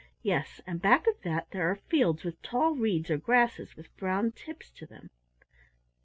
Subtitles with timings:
[0.23, 4.31] "Yes, and back of that there are fields with tall reeds or grasses with brown
[4.31, 5.11] tips to them."